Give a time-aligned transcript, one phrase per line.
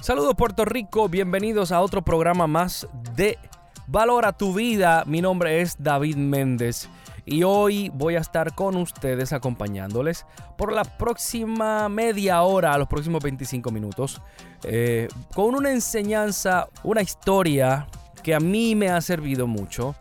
[0.00, 3.36] Saludos Puerto Rico, bienvenidos a otro programa más de
[3.88, 5.02] Valora tu vida.
[5.06, 6.88] Mi nombre es David Méndez
[7.26, 10.24] y hoy voy a estar con ustedes acompañándoles
[10.56, 14.22] por la próxima media hora, los próximos 25 minutos,
[14.62, 17.88] eh, con una enseñanza, una historia
[18.22, 19.96] que a mí me ha servido mucho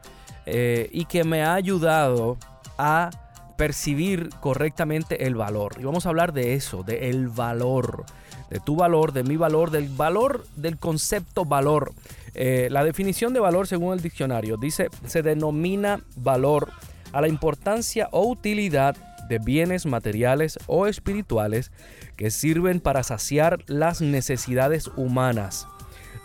[0.45, 2.38] eh, y que me ha ayudado
[2.77, 3.09] a
[3.57, 5.75] percibir correctamente el valor.
[5.79, 8.05] Y vamos a hablar de eso, de el valor
[8.50, 11.93] de tu valor, de mi valor, del valor del concepto valor.
[12.33, 16.70] Eh, la definición de valor según el diccionario dice, se denomina valor
[17.11, 18.96] a la importancia o utilidad
[19.28, 21.71] de bienes materiales o espirituales
[22.15, 25.68] que sirven para saciar las necesidades humanas.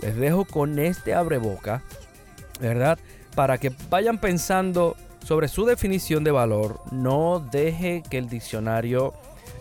[0.00, 1.82] Les dejo con este abreboca,
[2.60, 2.98] ¿verdad?
[3.34, 6.80] Para que vayan pensando sobre su definición de valor.
[6.90, 9.14] No deje que el diccionario,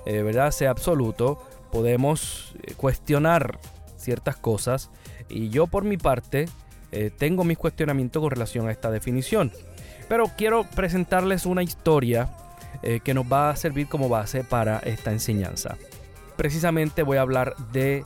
[0.05, 3.59] eh, ¿verdad?, sea absoluto podemos eh, cuestionar
[3.97, 4.89] ciertas cosas
[5.29, 6.47] y yo por mi parte
[6.91, 9.51] eh, tengo mis cuestionamientos con relación a esta definición.
[10.09, 12.29] Pero quiero presentarles una historia
[12.83, 15.77] eh, que nos va a servir como base para esta enseñanza.
[16.35, 18.03] Precisamente voy a hablar de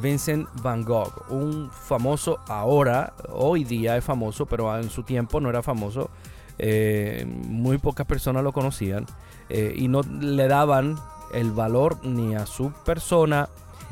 [0.00, 5.50] Vincent Van Gogh, un famoso ahora, hoy día es famoso, pero en su tiempo no
[5.50, 6.08] era famoso.
[7.26, 9.04] muy pocas personas lo conocían
[9.50, 10.96] y no le daban
[11.32, 13.48] el valor ni a su persona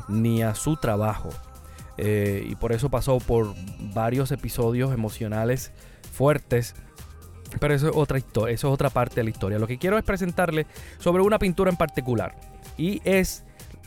[0.07, 1.29] ni a su trabajo.
[1.97, 3.53] Eh, y por eso pasó por
[3.93, 5.71] varios episodios emocionales
[6.11, 6.75] fuertes.
[7.59, 9.59] Pero eso es otra historia, eso es otra parte de la historia.
[9.59, 10.65] Lo que quiero es presentarle
[10.97, 12.35] sobre una pintura en particular.
[12.77, 13.43] Y es,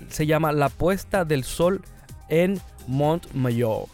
[0.09, 1.83] se llama La puesta del sol
[2.29, 3.87] en Montmayor.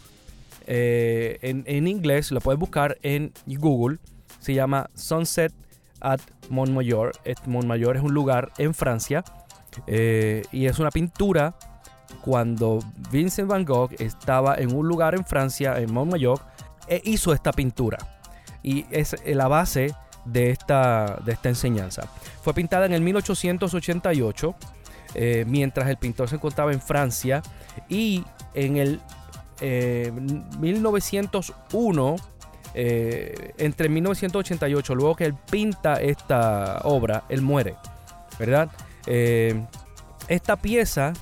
[0.67, 3.97] Eh, en, en, inglés lo puedes buscar en Google.
[4.39, 5.53] Se llama Sunset
[5.99, 7.11] at Montmayor.
[7.45, 9.23] Montmayor es un lugar en Francia
[9.87, 11.55] eh, y es una pintura
[12.21, 12.79] cuando
[13.11, 16.39] Vincent Van Gogh estaba en un lugar en Francia, en Montmayor,
[16.87, 17.97] e hizo esta pintura.
[18.63, 19.93] Y es la base
[20.25, 22.07] de esta, de esta enseñanza.
[22.41, 24.55] Fue pintada en el 1888,
[25.13, 27.41] eh, mientras el pintor se encontraba en Francia.
[27.89, 29.01] Y en el
[30.59, 32.15] 1901,
[32.77, 37.75] eh, entre 1988, luego que él pinta esta obra, él muere,
[38.37, 38.69] ¿verdad?
[39.07, 39.65] Eh,
[40.27, 41.13] esta pieza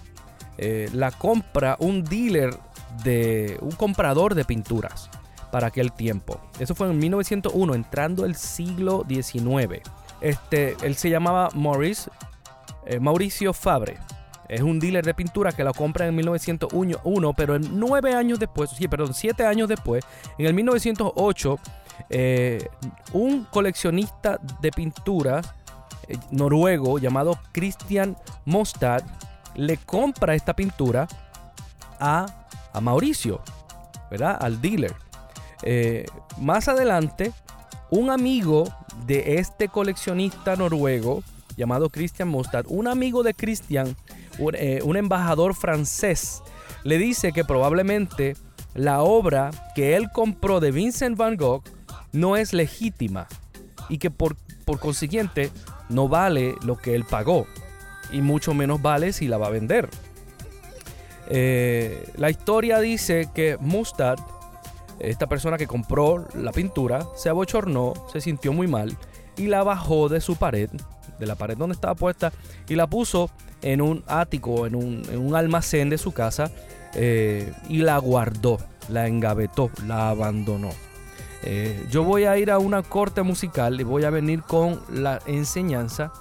[0.58, 2.56] eh, la compra un dealer
[3.04, 5.10] de un comprador de pinturas
[5.52, 6.40] para aquel tiempo.
[6.60, 9.82] Eso fue en 1901, entrando el siglo XIX.
[10.22, 12.10] Este, él se llamaba Maurice,
[12.86, 13.98] eh, Mauricio Fabre.
[14.48, 18.70] Es un dealer de pintura que la compra en 1901, pero en nueve años después,
[18.72, 20.06] sí, perdón, siete años después,
[20.38, 21.60] en el 1908,
[23.14, 25.54] un coleccionista de pinturas
[26.32, 29.04] noruego llamado Christian Mostad
[29.56, 31.08] le compra esta pintura
[32.00, 32.26] a,
[32.82, 33.42] Mauricio,
[34.10, 34.38] ¿verdad?
[34.40, 34.94] Al dealer.
[35.62, 36.06] Eh,
[36.40, 37.32] más adelante,
[37.92, 38.64] un amigo
[39.06, 41.24] de este coleccionista noruego
[41.56, 43.96] llamado Christian Mostad, un amigo de Christian,
[44.40, 46.42] un, eh, un embajador francés,
[46.84, 48.36] le dice que probablemente
[48.74, 51.64] la obra que él compró de Vincent van Gogh
[52.12, 53.28] no es legítima
[53.90, 54.36] y que por,
[54.66, 55.52] por consiguiente
[55.90, 57.48] no vale lo que él pagó
[58.12, 59.90] y mucho menos vale si la va a vender.
[61.30, 64.18] Eh, la historia dice que Mustad,
[65.00, 68.96] esta persona que compró la pintura, se abochornó, se sintió muy mal
[69.38, 70.70] y la bajó de su pared,
[71.20, 72.32] de la pared donde estaba puesta,
[72.68, 73.30] y la puso
[73.62, 76.52] en un ático, en un, almacén de su casa
[76.94, 78.58] eh, y la guardó,
[78.90, 80.70] la engavetó, la abandonó.
[81.46, 85.20] Eh, yo voy a ir a una corte musical y voy a venir con la
[85.26, 86.12] enseñanza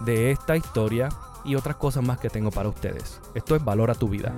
[0.00, 1.08] de esta historia
[1.44, 3.20] y otras cosas más que tengo para ustedes.
[3.34, 4.32] Esto es Valora tu vida.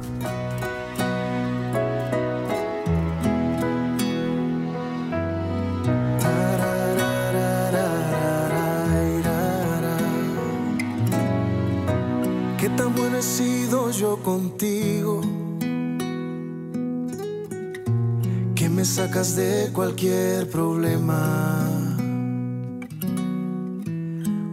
[19.16, 21.66] De cualquier problema.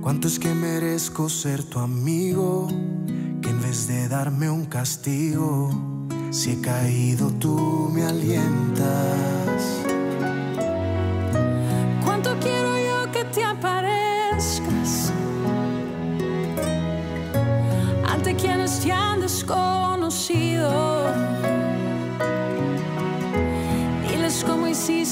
[0.02, 2.70] ¿Cuánto es que merezco ser tu amigo?
[3.42, 9.43] Que en vez de darme un castigo, si he caído tú me alientas.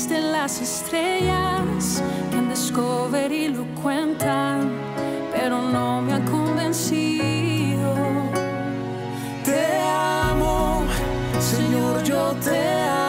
[0.02, 2.02] Existen las estrellas
[2.32, 4.72] que en Discovery lo cuentan,
[5.32, 7.94] pero no me han convencido.
[9.46, 10.82] Te amo
[11.40, 13.01] Señor, yo te amo,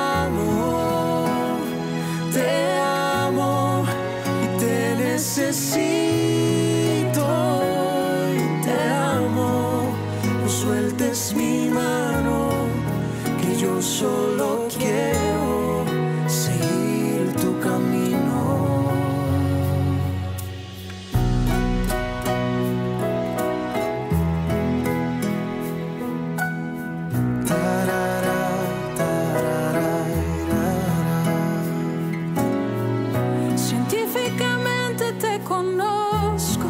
[35.43, 36.67] Científicamente te conozco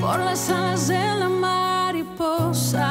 [0.00, 2.88] por las alas de la mariposa.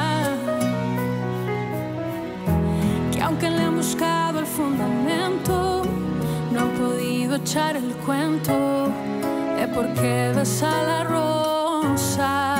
[3.12, 5.82] Que aunque le han buscado el fundamento,
[6.52, 8.88] no han podido echar el cuento
[9.58, 12.56] de por qué besa la rosa.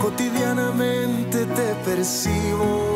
[0.00, 2.93] Cotidianamente te percibo.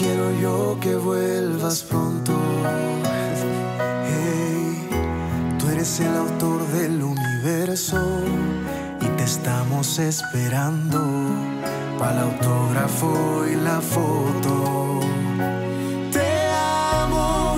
[0.00, 2.32] Quiero yo que vuelvas pronto.
[4.08, 4.88] Hey,
[5.58, 8.00] tú eres el autor del universo
[9.02, 10.98] y te estamos esperando
[11.98, 15.00] para el autógrafo y la foto.
[16.10, 16.28] Te
[17.02, 17.56] amo,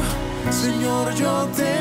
[0.50, 1.71] Señor, yo te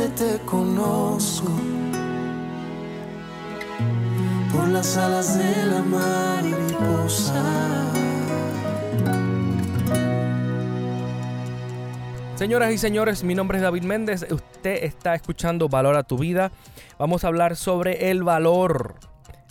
[0.00, 1.52] Te conozco
[4.50, 7.44] por las alas de la mariposa.
[12.34, 14.26] Señoras y señores, mi nombre es David Méndez.
[14.30, 16.50] Usted está escuchando Valor a tu vida.
[16.98, 18.94] Vamos a hablar sobre el valor.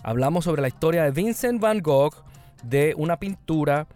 [0.02, 2.16] Hablamos sobre la historia de Vincent Van Gogh,
[2.64, 3.88] de una pintura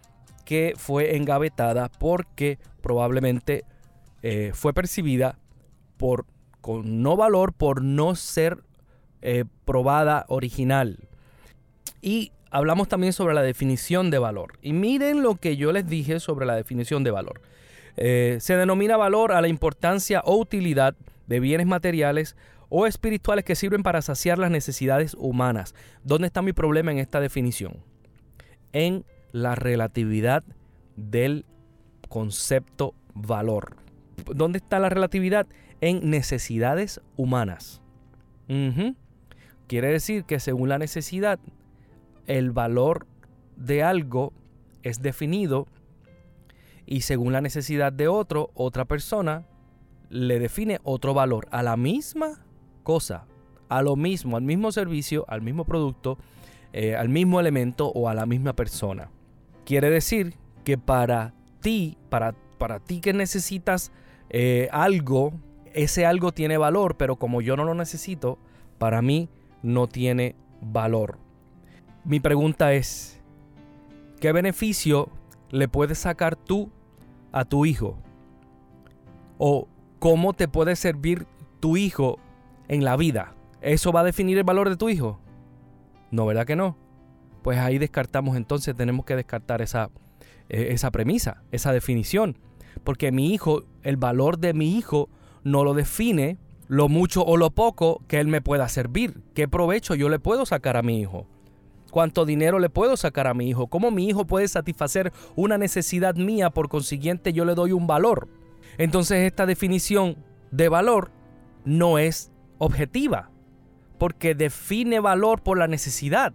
[0.44, 3.64] que fue engavetada porque probablemente
[4.22, 5.36] eh, fue percibida
[5.96, 6.26] por
[6.64, 8.64] con no valor por no ser
[9.20, 10.98] eh, probada original.
[12.00, 14.58] Y hablamos también sobre la definición de valor.
[14.62, 17.42] Y miren lo que yo les dije sobre la definición de valor.
[17.98, 20.96] Eh, se denomina valor a la importancia o utilidad
[21.26, 22.34] de bienes materiales
[22.70, 25.74] o espirituales que sirven para saciar las necesidades humanas.
[26.02, 27.84] ¿Dónde está mi problema en esta definición?
[28.72, 30.44] En la relatividad
[30.96, 31.44] del
[32.08, 33.76] concepto valor.
[34.34, 35.46] ¿Dónde está la relatividad?
[35.84, 37.82] En necesidades humanas.
[39.66, 41.38] Quiere decir que según la necesidad,
[42.26, 43.06] el valor
[43.56, 44.32] de algo
[44.82, 45.66] es definido
[46.86, 49.46] y según la necesidad de otro, otra persona
[50.08, 52.46] le define otro valor a la misma
[52.82, 53.26] cosa,
[53.68, 56.16] a lo mismo, al mismo servicio, al mismo producto,
[56.72, 59.10] eh, al mismo elemento o a la misma persona.
[59.66, 60.32] Quiere decir
[60.64, 63.92] que para ti, para, para ti que necesitas
[64.30, 65.34] eh, algo,
[65.74, 68.38] ese algo tiene valor, pero como yo no lo necesito,
[68.78, 69.28] para mí
[69.62, 71.18] no tiene valor.
[72.04, 73.20] Mi pregunta es,
[74.20, 75.10] ¿qué beneficio
[75.50, 76.70] le puedes sacar tú
[77.32, 77.98] a tu hijo?
[79.36, 81.26] ¿O cómo te puede servir
[81.60, 82.18] tu hijo
[82.68, 83.34] en la vida?
[83.60, 85.18] ¿Eso va a definir el valor de tu hijo?
[86.10, 86.76] No, ¿verdad que no?
[87.42, 89.90] Pues ahí descartamos entonces, tenemos que descartar esa,
[90.48, 92.38] eh, esa premisa, esa definición.
[92.84, 95.08] Porque mi hijo, el valor de mi hijo
[95.44, 99.22] no lo define lo mucho o lo poco que él me pueda servir.
[99.34, 101.26] ¿Qué provecho yo le puedo sacar a mi hijo?
[101.90, 103.68] ¿Cuánto dinero le puedo sacar a mi hijo?
[103.68, 106.50] ¿Cómo mi hijo puede satisfacer una necesidad mía?
[106.50, 108.28] Por consiguiente, yo le doy un valor.
[108.78, 110.16] Entonces esta definición
[110.50, 111.12] de valor
[111.64, 113.30] no es objetiva,
[113.98, 116.32] porque define valor por la necesidad.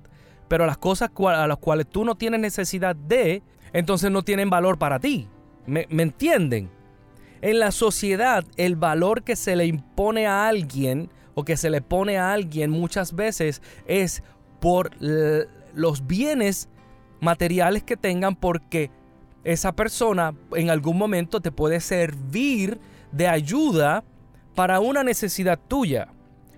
[0.48, 4.78] Pero las cosas a las cuales tú no tienes necesidad de, entonces no tienen valor
[4.78, 5.28] para ti.
[5.66, 6.70] ¿Me, me entienden?
[7.42, 11.82] En la sociedad, el valor que se le impone a alguien o que se le
[11.82, 14.24] pone a alguien muchas veces es
[14.60, 16.68] por los bienes
[17.22, 18.92] materiales que tengan porque
[19.44, 22.80] esa persona en algún momento te puede servir
[23.12, 24.04] de ayuda
[24.56, 26.10] para una necesidad tuya.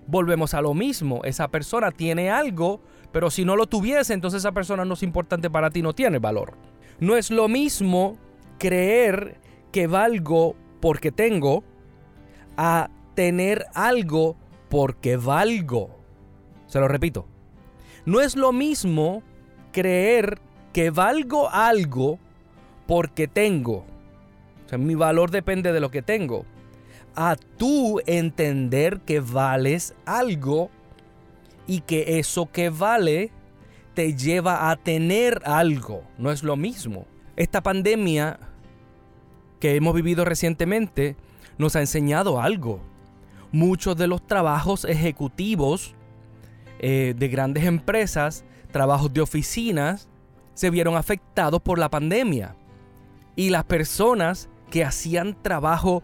[0.08, 1.20] volvemos a lo mismo.
[1.22, 2.80] Esa persona tiene algo,
[3.12, 6.18] pero si no lo tuviese, entonces esa persona no es importante para ti, no tiene
[6.18, 6.54] valor.
[6.98, 8.18] No es lo mismo
[8.58, 11.62] creer que valgo porque tengo
[12.56, 14.36] a tener algo
[14.68, 15.96] porque valgo.
[16.66, 17.26] Se lo repito.
[18.04, 19.22] No es lo mismo
[19.70, 20.40] creer
[20.72, 22.18] que valgo algo
[22.88, 23.84] porque tengo.
[24.66, 26.44] O sea, mi valor depende de lo que tengo.
[27.14, 30.68] A tú entender que vales algo
[31.68, 33.30] y que eso que vale
[33.94, 36.02] te lleva a tener algo.
[36.18, 37.06] No es lo mismo.
[37.36, 38.40] Esta pandemia
[39.62, 41.14] que hemos vivido recientemente
[41.56, 42.80] nos ha enseñado algo.
[43.52, 45.94] Muchos de los trabajos ejecutivos
[46.80, 50.08] eh, de grandes empresas, trabajos de oficinas,
[50.54, 52.56] se vieron afectados por la pandemia.
[53.36, 56.02] Y las personas que hacían trabajo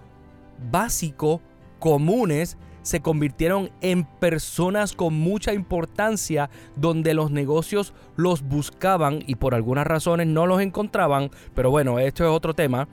[0.70, 1.42] básico,
[1.80, 9.56] comunes, se convirtieron en personas con mucha importancia donde los negocios los buscaban y por
[9.56, 12.86] algunas razones no los encontraban, pero bueno, esto es otro tema.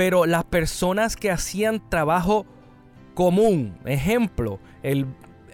[0.00, 2.46] Pero las personas que hacían trabajo
[3.12, 5.06] común, ejemplo, el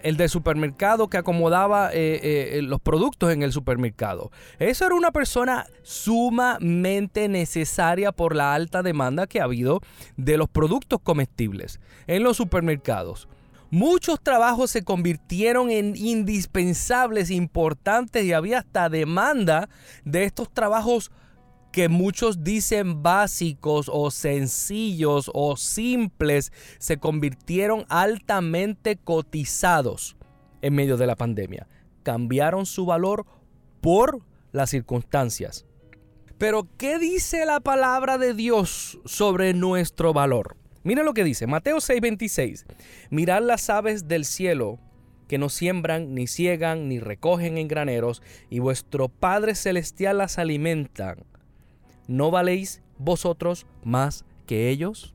[0.03, 4.31] el de supermercado que acomodaba eh, eh, los productos en el supermercado.
[4.57, 9.81] Eso era una persona sumamente necesaria por la alta demanda que ha habido
[10.15, 13.27] de los productos comestibles en los supermercados.
[13.69, 19.67] Muchos trabajos se convirtieron en indispensables, importantes y había hasta demanda
[20.05, 21.11] de estos trabajos
[21.77, 30.17] que muchos dicen básicos o sencillos o simples se convirtieron altamente cotizados
[30.63, 31.67] en medio de la pandemia.
[32.01, 33.27] Cambiaron su valor
[33.79, 35.67] por las circunstancias.
[36.39, 40.57] Pero, ¿qué dice la palabra de Dios sobre nuestro valor?
[40.81, 42.65] Mira lo que dice Mateo 6:26.
[43.11, 44.79] Mirad las aves del cielo
[45.27, 51.17] que no siembran, ni ciegan, ni recogen en graneros, y vuestro Padre Celestial las alimenta.
[52.07, 55.13] ¿No valéis vosotros más que ellos?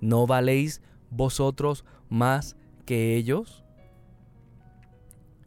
[0.00, 3.64] ¿No valéis vosotros más que ellos?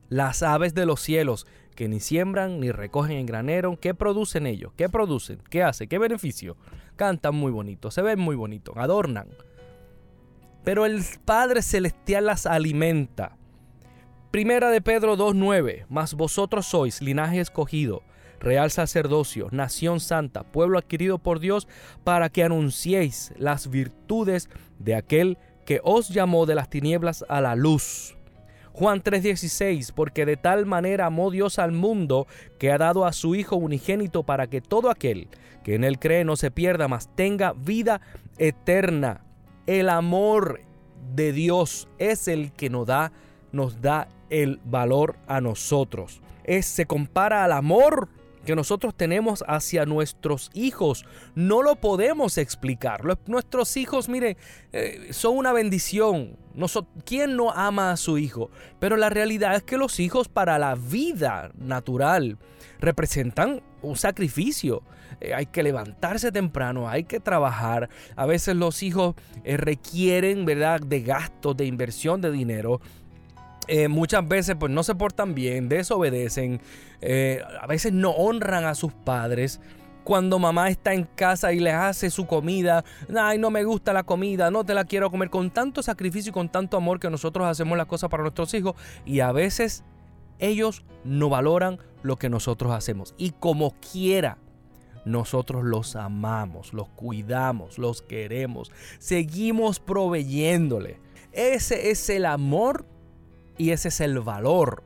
[0.09, 4.73] Las aves de los cielos, que ni siembran ni recogen en granero, ¿qué producen ellos?
[4.75, 5.39] ¿Qué producen?
[5.49, 5.87] ¿Qué hace?
[5.87, 6.57] ¿Qué beneficio?
[6.95, 9.29] Cantan muy bonito, se ven muy bonito, adornan.
[10.63, 13.37] Pero el Padre Celestial las alimenta.
[14.29, 18.03] Primera de Pedro 2.9, mas vosotros sois linaje escogido,
[18.41, 21.67] real sacerdocio, nación santa, pueblo adquirido por Dios,
[22.03, 27.55] para que anunciéis las virtudes de aquel que os llamó de las tinieblas a la
[27.55, 28.17] luz.
[28.73, 32.25] Juan 3:16, porque de tal manera amó Dios al mundo
[32.57, 35.27] que ha dado a su Hijo unigénito para que todo aquel
[35.63, 38.01] que en él cree no se pierda, mas tenga vida
[38.37, 39.21] eterna.
[39.67, 40.61] El amor
[41.13, 43.11] de Dios es el que nos da,
[43.51, 46.21] nos da el valor a nosotros.
[46.43, 48.09] Es, se compara al amor
[48.45, 51.05] que nosotros tenemos hacia nuestros hijos.
[51.35, 53.01] No lo podemos explicar.
[53.27, 54.37] Nuestros hijos, mire,
[54.71, 56.37] eh, son una bendición.
[57.05, 58.49] ¿Quién no ama a su hijo?
[58.79, 62.37] Pero la realidad es que los hijos para la vida natural
[62.79, 64.83] representan un sacrificio.
[65.21, 67.89] Eh, hay que levantarse temprano, hay que trabajar.
[68.15, 72.81] A veces los hijos eh, requieren, ¿verdad?, de gastos, de inversión de dinero.
[73.73, 76.59] Eh, muchas veces pues no se portan bien, desobedecen,
[76.99, 79.61] eh, a veces no honran a sus padres.
[80.03, 82.83] Cuando mamá está en casa y les hace su comida,
[83.15, 86.33] ay, no me gusta la comida, no te la quiero comer, con tanto sacrificio y
[86.33, 88.75] con tanto amor que nosotros hacemos las cosas para nuestros hijos
[89.05, 89.85] y a veces
[90.39, 93.15] ellos no valoran lo que nosotros hacemos.
[93.17, 94.37] Y como quiera,
[95.05, 100.99] nosotros los amamos, los cuidamos, los queremos, seguimos proveyéndole.
[101.31, 102.90] Ese es el amor
[103.57, 104.83] y ese es el valor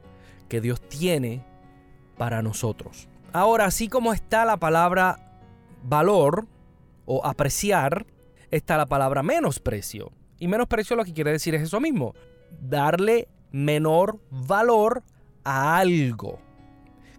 [0.49, 1.45] que Dios tiene
[2.17, 3.07] para nosotros.
[3.33, 5.41] Ahora, así como está la palabra
[5.83, 6.47] valor
[7.05, 8.05] o apreciar,
[8.51, 10.11] está la palabra menosprecio.
[10.39, 12.13] Y menosprecio lo que quiere decir es eso mismo,
[12.61, 15.03] darle menor valor
[15.43, 16.39] a algo.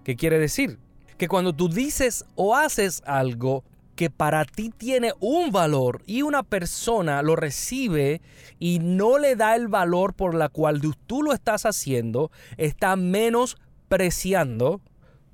[0.04, 0.78] ¿Qué quiere decir?
[1.16, 3.64] Que cuando tú dices o haces algo
[3.96, 8.20] que para ti tiene un valor y una persona lo recibe
[8.58, 14.80] y no le da el valor por la cual tú lo estás haciendo, está menospreciando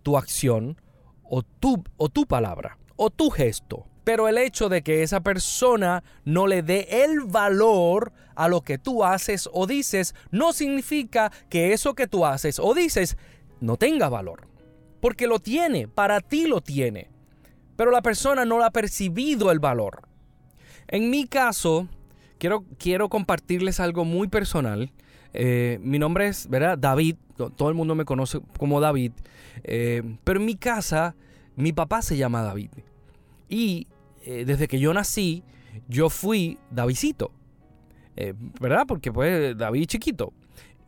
[0.02, 0.80] tu acción
[1.24, 3.86] o tu, o tu palabra o tu gesto.
[4.04, 8.78] Pero el hecho de que esa persona no le dé el valor a lo que
[8.78, 13.16] tú haces o dices no significa que eso que tú haces o dices
[13.60, 14.48] no tenga valor.
[15.00, 17.12] Porque lo tiene, para ti lo tiene
[17.82, 20.02] pero la persona no ha percibido el valor.
[20.86, 21.88] En mi caso,
[22.38, 24.92] quiero, quiero compartirles algo muy personal.
[25.32, 26.78] Eh, mi nombre es, ¿verdad?
[26.78, 27.16] David.
[27.56, 29.10] Todo el mundo me conoce como David.
[29.64, 31.16] Eh, pero en mi casa,
[31.56, 32.70] mi papá se llama David.
[33.48, 33.88] Y
[34.24, 35.42] eh, desde que yo nací,
[35.88, 37.32] yo fui Davidito.
[38.60, 38.84] ¿Verdad?
[38.86, 40.32] Porque pues David chiquito.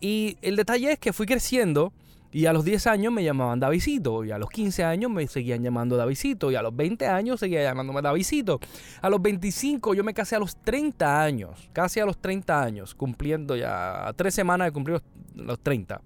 [0.00, 1.92] Y el detalle es que fui creciendo
[2.34, 4.24] y a los 10 años me llamaban Davidito.
[4.24, 6.50] Y a los 15 años me seguían llamando Davidito.
[6.50, 8.58] Y a los 20 años seguía llamándome Davidito.
[9.00, 11.70] A los 25 yo me casé a los 30 años.
[11.72, 12.96] Casi a los 30 años.
[12.96, 15.00] Cumpliendo ya tres semanas de cumplir
[15.36, 16.00] los 30.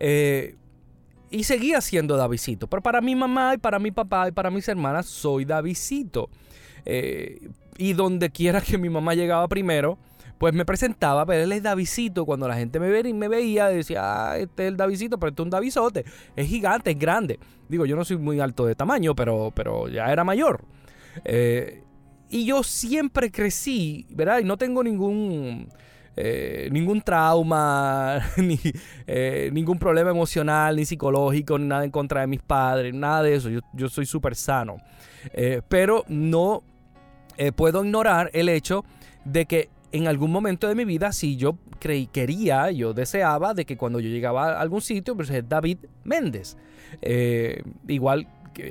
[0.00, 0.56] Eh,
[1.30, 2.66] y seguía siendo Davidito.
[2.66, 6.30] Pero para mi mamá y para mi papá y para mis hermanas soy Davidito.
[6.86, 9.98] Eh, y donde quiera que mi mamá llegaba primero
[10.38, 12.26] pues me presentaba, pero él es Davidito.
[12.26, 14.00] Cuando la gente me, veía, me veía, decía,
[14.30, 16.04] ah, este es el Davidito, pero este es un Davisote.
[16.34, 17.38] Es gigante, es grande.
[17.68, 20.62] Digo, yo no soy muy alto de tamaño, pero, pero ya era mayor.
[21.24, 21.82] Eh,
[22.28, 24.40] y yo siempre crecí, ¿verdad?
[24.40, 25.68] Y no tengo ningún...
[26.18, 28.58] Eh, ningún trauma, ni
[29.06, 33.34] eh, ningún problema emocional, ni psicológico, ni nada en contra de mis padres, nada de
[33.34, 33.50] eso.
[33.50, 34.78] Yo, yo soy súper sano.
[35.68, 36.62] pero no
[37.54, 38.82] puedo ignorar el hecho
[39.26, 43.64] de que en algún momento de mi vida, si yo creí, quería, yo deseaba de
[43.64, 46.56] que cuando yo llegaba a algún sitio, pues es David Méndez.
[47.02, 48.28] Eh, igual,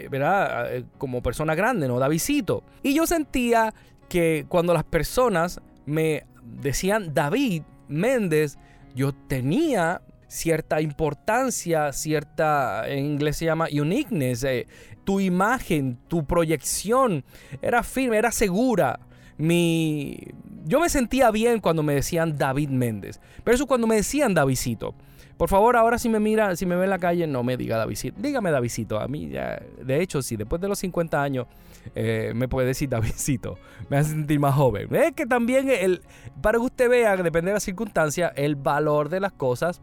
[0.10, 0.76] ¿verdad?
[0.76, 2.00] Eh, como persona grande, ¿no?
[2.00, 2.64] Davidito.
[2.84, 3.74] Y yo sentía
[4.10, 8.58] que cuando las personas me decían David Méndez,
[8.96, 14.68] yo tenía cierta importancia, cierta, en inglés se llama uniqueness, eh,
[15.04, 17.24] tu imagen, tu proyección
[17.62, 19.00] era firme, era segura
[19.38, 20.20] mi...
[20.66, 23.20] Yo me sentía bien cuando me decían David Méndez.
[23.44, 24.96] Pero eso cuando me decían Davidito.
[25.38, 27.78] Por favor, ahora si me mira, si me ve en la calle, no me diga
[27.78, 28.20] Davidito.
[28.20, 29.00] Dígame Davidito.
[29.00, 31.48] A mí ya, de hecho, sí, después de los 50 años
[31.94, 33.60] eh, me puede decir Davidito.
[33.90, 34.94] Me hace sentir más joven.
[34.96, 36.02] Es que también, el,
[36.42, 39.82] para que usted vea, depende de la circunstancia, el valor de las cosas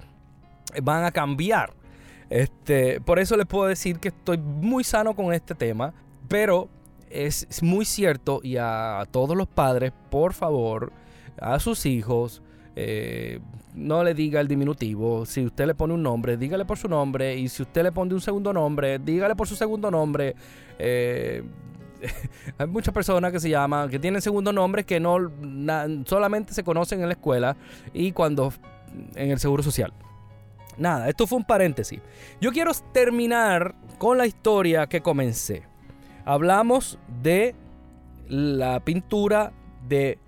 [0.82, 1.74] van a cambiar.
[2.30, 5.92] Este, por eso les puedo decir que estoy muy sano con este tema.
[6.28, 6.70] Pero
[7.12, 10.92] es muy cierto y a todos los padres, por favor,
[11.40, 12.42] a sus hijos,
[12.76, 13.40] eh,
[13.74, 15.26] no le diga el diminutivo.
[15.26, 17.36] Si usted le pone un nombre, dígale por su nombre.
[17.36, 20.34] Y si usted le pone un segundo nombre, dígale por su segundo nombre.
[20.78, 21.42] Eh,
[22.58, 25.30] hay muchas personas que se llaman, que tienen segundo nombre que no
[26.06, 27.56] solamente se conocen en la escuela
[27.92, 28.52] y cuando
[29.14, 29.92] en el seguro social.
[30.78, 32.00] Nada, esto fue un paréntesis.
[32.40, 35.71] Yo quiero terminar con la historia que comencé
[36.24, 37.54] hablamos de
[38.28, 39.52] la pintura
[39.88, 40.18] de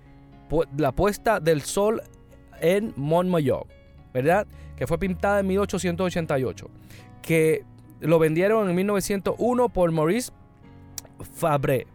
[0.77, 2.01] la puesta del sol
[2.61, 3.65] en Montmayor,
[4.13, 4.47] ¿verdad?
[4.75, 6.69] Que fue pintada en 1888,
[7.21, 7.63] que
[7.99, 10.31] lo vendieron en 1901 por Maurice
[11.33, 11.87] Fabre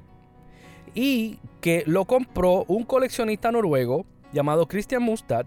[0.95, 5.47] y que lo compró un coleccionista noruego llamado Christian Mustad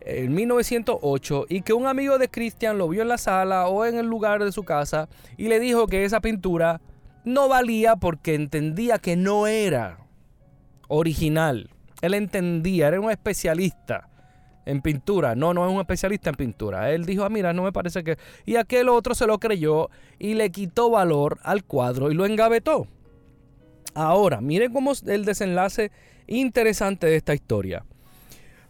[0.00, 3.96] en 1908 y que un amigo de Christian lo vio en la sala o en
[3.96, 6.80] el lugar de su casa y le dijo que esa pintura
[7.24, 9.98] no valía porque entendía que no era
[10.88, 11.70] original.
[12.00, 14.08] Él entendía, era un especialista
[14.66, 15.34] en pintura.
[15.34, 16.90] No, no es un especialista en pintura.
[16.90, 18.18] Él dijo, ah, mira, no me parece que...
[18.44, 22.86] Y aquel otro se lo creyó y le quitó valor al cuadro y lo engavetó.
[23.94, 25.90] Ahora, miren cómo es el desenlace
[26.26, 27.84] interesante de esta historia.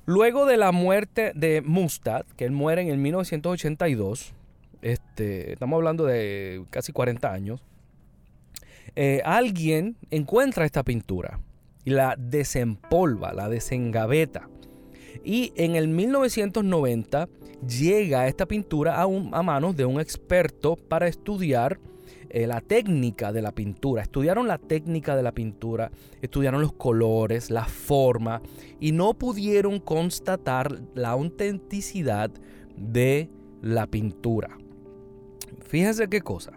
[0.05, 4.35] Luego de la muerte de Mustad, que él muere en el 1982,
[4.83, 7.63] este, estamos hablando de casi 40 años,
[8.95, 11.41] eh, alguien encuentra esta pintura
[11.85, 14.49] y la desempolva, la desengaveta.
[15.25, 17.29] Y en el 1990
[17.67, 21.79] llega esta pintura a, manos de un experto para estudiar
[22.31, 24.03] eh, la técnica de la pintura.
[24.03, 25.91] Estudiaron la técnica de la pintura,
[26.21, 28.43] estudiaron los colores, la forma
[28.81, 32.31] y no pudieron constatar la autenticidad
[32.77, 33.29] de
[33.61, 34.59] la pintura.
[35.61, 36.53] Fíjense qué cosa.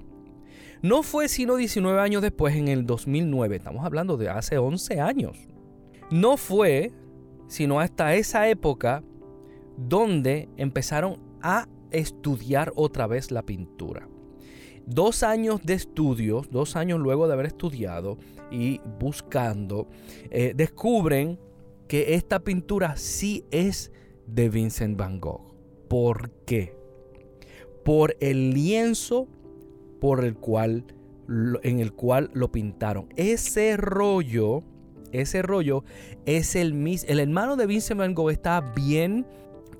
[0.81, 5.37] No fue sino 19 años después, en el 2009, estamos hablando de hace 11 años.
[6.11, 6.91] No fue
[7.47, 9.03] sino hasta esa época
[9.77, 14.07] donde empezaron a estudiar otra vez la pintura.
[14.85, 18.17] Dos años de estudios, dos años luego de haber estudiado
[18.51, 19.87] y buscando,
[20.29, 21.39] eh, descubren
[21.87, 23.91] que esta pintura sí es
[24.27, 25.53] de Vincent Van Gogh.
[25.87, 26.75] ¿Por qué?
[27.83, 29.27] Por el lienzo
[30.05, 30.85] por el cual
[31.63, 33.07] en el cual lo pintaron.
[33.15, 34.61] Ese rollo,
[35.11, 35.83] ese rollo
[36.27, 37.09] es el mismo.
[37.09, 39.25] El hermano de Vincent Van Gogh estaba bien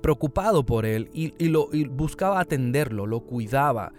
[0.02, 3.92] preocupado por él y, lo buscaba atenderlo, lo cuidaba,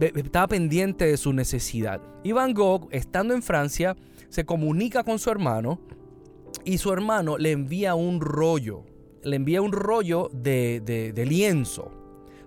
[0.00, 2.00] estaba pendiente de su necesidad.
[2.22, 3.94] Y Van Gogh, estando en Francia,
[4.30, 5.80] se comunica con su hermano
[6.64, 8.86] y su hermano le envía un rollo
[9.22, 11.90] le envía un rollo de, lienzo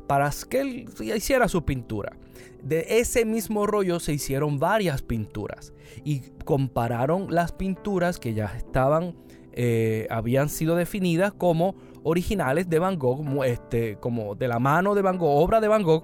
[0.08, 2.18] para que él hiciera su pintura.
[2.64, 5.74] De ese mismo rollo se hicieron varias pinturas
[6.04, 9.16] y compararon las pinturas que ya estaban,
[9.54, 15.02] eh, habían sido definidas como originales de Van Gogh, este, como de la mano de
[15.02, 16.04] Van Gogh, obra de Van Gogh,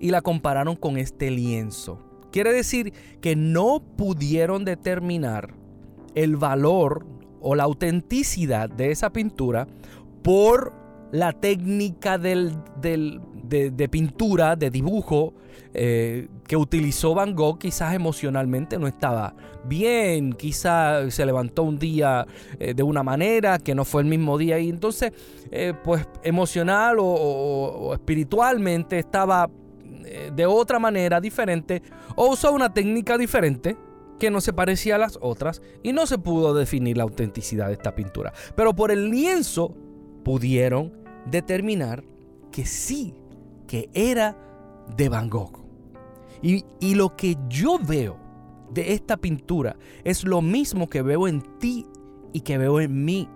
[0.00, 1.98] y la compararon con este lienzo.
[2.30, 5.54] Quiere decir que no pudieron determinar
[6.14, 7.06] el valor
[7.40, 9.66] o la autenticidad de esa pintura
[10.22, 10.72] por
[11.12, 15.34] la técnica del, de, pintura, de dibujo
[15.74, 22.26] eh, que utilizó Van Gogh, quizás emocionalmente no estaba bien, quizás se levantó un día
[22.58, 25.12] eh, de una manera que no fue el mismo día y entonces
[25.50, 29.50] eh, pues emocional o espiritualmente estaba
[30.34, 31.82] de otra manera diferente
[32.16, 33.76] o usó una técnica diferente
[34.18, 37.74] que no se parecía a las otras y no se pudo definir la autenticidad de
[37.74, 38.32] esta pintura.
[38.56, 39.74] Pero por el lienzo
[40.28, 40.92] pudieron
[41.24, 42.04] determinar
[42.52, 43.14] que sí,
[43.66, 44.36] que era
[44.94, 45.64] de Van Gogh.
[46.42, 48.18] Y, y lo que yo veo
[48.70, 51.86] de esta pintura es lo mismo que veo en ti
[52.34, 53.26] y que veo en mí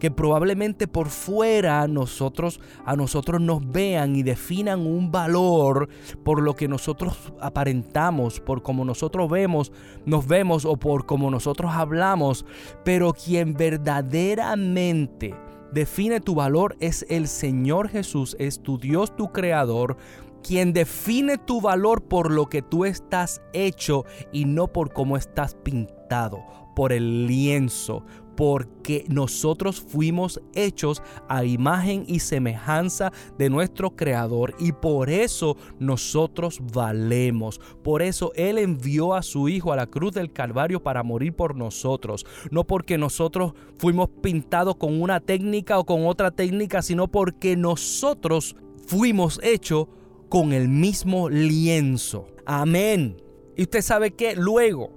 [0.00, 5.88] que probablemente por fuera nosotros a nosotros nos vean y definan un valor
[6.24, 9.70] por lo que nosotros aparentamos, por como nosotros vemos,
[10.04, 12.44] nos vemos o por como nosotros hablamos,
[12.82, 15.32] pero quien verdaderamente
[15.74, 19.96] define tu valor es el Señor Jesús, es tu Dios, tu creador,
[20.42, 25.54] quien define tu valor por lo que tú estás hecho y no por cómo estás
[25.56, 28.04] pintado, por el lienzo,
[28.36, 36.60] porque nosotros fuimos hechos a imagen y semejanza de nuestro Creador y por eso nosotros
[36.72, 37.60] valemos.
[37.82, 41.56] Por eso Él envió a su Hijo a la cruz del Calvario para morir por
[41.56, 42.26] nosotros.
[42.50, 48.56] No porque nosotros fuimos pintados con una técnica o con otra técnica, sino porque nosotros
[48.86, 49.86] fuimos hechos
[50.28, 52.26] con el mismo lienzo.
[52.46, 53.16] Amén.
[53.56, 54.90] Y usted sabe que luego,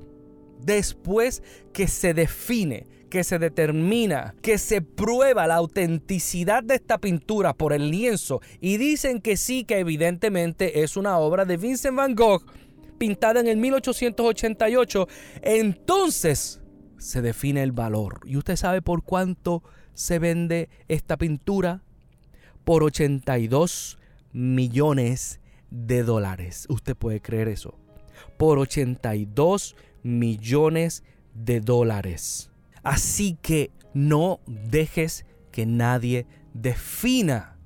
[0.67, 1.41] después
[1.73, 7.71] que se define que se determina, que se prueba la autenticidad de esta pintura por
[7.71, 12.43] el lienzo y dicen que sí, que evidentemente es una obra de Vincent Van Gogh
[12.97, 15.07] pintada en el 1888,
[15.41, 16.59] entonces
[16.97, 18.19] se define el valor.
[18.25, 21.83] ¿Y usted sabe por cuánto se vende esta pintura?
[22.65, 23.99] Por 82
[24.33, 26.65] millones de dólares.
[26.69, 27.77] ¿Usted puede creer eso?
[28.37, 32.51] Por 82 millones de dólares.
[32.83, 37.57] Así que no dejes que nadie defina.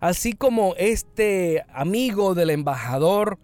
[0.00, 3.38] Así como este amigo del embajador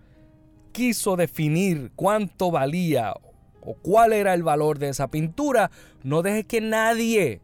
[0.73, 3.15] quiso definir cuánto valía
[3.61, 5.71] o cuál era el valor de esa pintura,
[6.03, 7.41] no dejes que nadie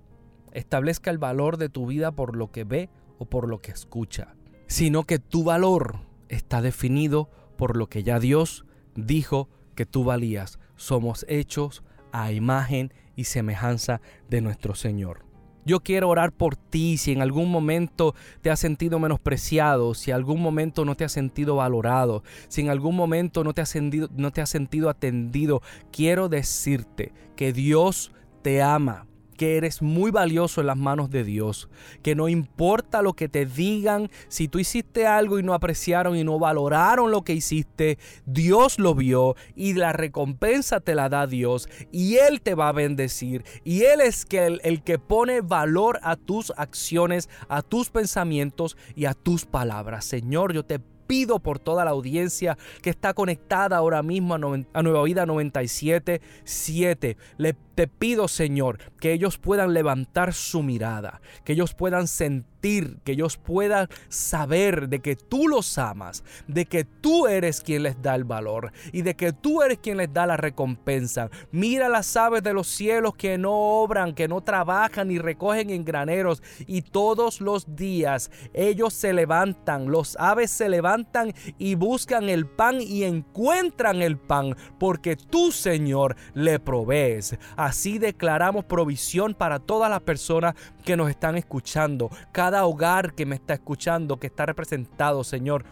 [0.52, 4.34] establezca el valor de tu vida por lo que ve o por lo que escucha,
[4.66, 8.64] sino que tu valor está definido por lo que ya Dios
[8.94, 10.58] dijo que tú valías.
[10.82, 15.24] Somos hechos a imagen y semejanza de nuestro Señor.
[15.64, 20.16] Yo quiero orar por ti si en algún momento te has sentido menospreciado, si en
[20.16, 24.08] algún momento no te has sentido valorado, si en algún momento no te has sentido,
[24.16, 25.62] no te has sentido atendido.
[25.92, 28.10] Quiero decirte que Dios
[28.42, 29.06] te ama,
[29.42, 31.68] que eres muy valioso en las manos de Dios,
[32.04, 36.22] que no importa lo que te digan, si tú hiciste algo y no apreciaron y
[36.22, 41.68] no valoraron lo que hiciste, Dios lo vio y la recompensa te la da Dios
[41.90, 46.52] y Él te va a bendecir y Él es el que pone valor a tus
[46.56, 50.04] acciones, a tus pensamientos y a tus palabras.
[50.04, 50.78] Señor, yo te
[51.12, 57.16] pido por toda la audiencia que está conectada ahora mismo a, Nueva Vida 97.7.
[57.36, 63.12] Le te pido, Señor, que ellos puedan levantar su mirada, que ellos puedan sentir que
[63.12, 68.14] ellos puedan saber de que tú los amas, de que tú eres quien les da
[68.14, 71.28] el valor y de que tú eres quien les da la recompensa.
[71.50, 75.84] Mira las aves de los cielos que no obran, que no trabajan ni recogen en
[75.84, 82.46] graneros y todos los días ellos se levantan, los aves se levantan y buscan el
[82.46, 87.36] pan y encuentran el pan porque tú, Señor, le provees.
[87.62, 93.36] Así declaramos provisión para todas las personas que nos están escuchando, cada hogar que me
[93.36, 95.64] está escuchando, que está representado, Señor.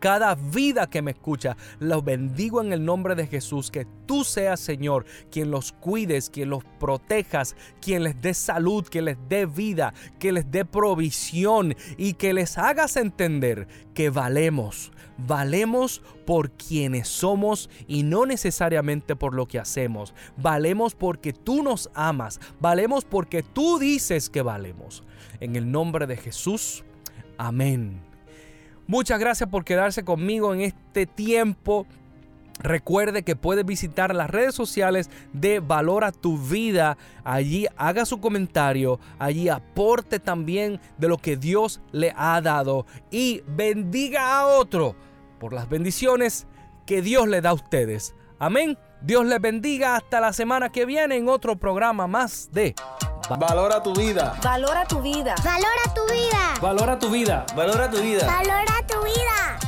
[0.00, 3.70] Cada vida que me escucha, los bendigo en el nombre de Jesús.
[3.70, 9.02] Que tú seas, Señor, quien los cuides, quien los protejas, quien les dé salud, que
[9.02, 14.92] les dé vida, que les dé provisión y que les hagas entender que valemos.
[15.18, 20.14] Valemos por quienes somos y no necesariamente por lo que hacemos.
[20.36, 22.38] Valemos porque tú nos amas.
[22.60, 25.02] Valemos porque tú dices que valemos.
[25.40, 26.84] En el nombre de Jesús.
[27.36, 28.07] Amén.
[28.88, 31.86] Muchas gracias por quedarse conmigo en este tiempo.
[32.58, 36.96] Recuerde que puede visitar las redes sociales de Valora tu vida.
[37.22, 43.42] Allí haga su comentario, allí aporte también de lo que Dios le ha dado y
[43.46, 44.96] bendiga a otro
[45.38, 46.46] por las bendiciones
[46.86, 48.14] que Dios le da a ustedes.
[48.38, 48.78] Amén.
[49.02, 52.74] Dios les bendiga hasta la semana que viene en otro programa más de
[53.36, 54.32] Valora tu vida.
[54.42, 55.34] Valora tu vida.
[55.44, 56.54] Valora tu vida.
[56.62, 57.44] Valora tu vida.
[57.54, 58.26] Valora tu vida.
[58.26, 59.58] Valora tu vida.